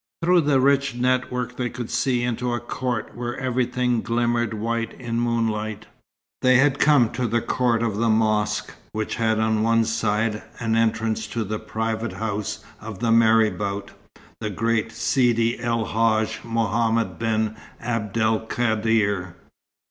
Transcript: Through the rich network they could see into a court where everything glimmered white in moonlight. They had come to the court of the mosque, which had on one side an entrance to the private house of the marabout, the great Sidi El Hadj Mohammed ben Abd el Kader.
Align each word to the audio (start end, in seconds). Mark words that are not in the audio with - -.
Through 0.23 0.41
the 0.41 0.59
rich 0.59 0.95
network 0.95 1.57
they 1.57 1.69
could 1.69 1.91
see 1.91 2.23
into 2.23 2.55
a 2.55 2.59
court 2.59 3.11
where 3.15 3.37
everything 3.37 4.01
glimmered 4.01 4.51
white 4.51 4.99
in 4.99 5.19
moonlight. 5.19 5.85
They 6.41 6.57
had 6.57 6.79
come 6.79 7.11
to 7.11 7.27
the 7.27 7.39
court 7.39 7.83
of 7.83 7.97
the 7.97 8.09
mosque, 8.09 8.73
which 8.93 9.17
had 9.17 9.37
on 9.37 9.61
one 9.61 9.85
side 9.85 10.41
an 10.59 10.75
entrance 10.75 11.27
to 11.27 11.43
the 11.43 11.59
private 11.59 12.13
house 12.13 12.63
of 12.79 12.97
the 12.97 13.11
marabout, 13.11 13.91
the 14.39 14.49
great 14.49 14.91
Sidi 14.91 15.59
El 15.59 15.85
Hadj 15.85 16.39
Mohammed 16.43 17.19
ben 17.19 17.55
Abd 17.79 18.17
el 18.17 18.47
Kader. 18.47 19.35